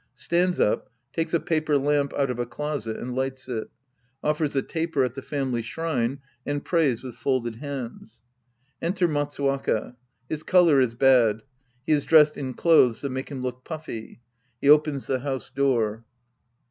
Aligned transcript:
{Stands 0.15 0.59
up, 0.59 0.89
takes 1.13 1.31
a 1.31 1.39
paper 1.39 1.77
lamp 1.77 2.11
out 2.15 2.31
of 2.31 2.39
a 2.39 2.45
closet, 2.47 2.97
and 2.97 3.13
lights 3.13 3.47
it. 3.47 3.69
Offers 4.23 4.55
a 4.55 4.63
taper 4.63 5.03
at 5.03 5.13
the 5.13 5.21
family 5.21 5.61
shrine 5.61 6.21
and 6.43 6.65
prays 6.65 7.03
with 7.03 7.13
folded^hands. 7.17 8.21
Enter 8.81 9.07
Matsu 9.07 9.43
waka. 9.43 9.95
His 10.27 10.41
color 10.41 10.81
is 10.81 10.95
bad. 10.95 11.43
He 11.85 11.93
is 11.93 12.05
dressed 12.05 12.35
in 12.35 12.55
clothes 12.55 13.01
that 13.01 13.11
make 13.11 13.29
him 13.29 13.43
look 13.43 13.63
puffy. 13.63 14.21
He 14.59 14.69
opens 14.71 15.05
the 15.05 15.19
house 15.19 15.51
door.) 15.51 16.03